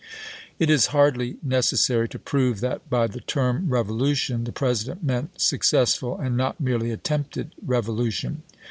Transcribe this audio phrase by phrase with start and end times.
[0.57, 6.17] It is hardly necessary to prove that by the term" revolution" the President meant successful,
[6.17, 8.41] and not merely attempted, revolution.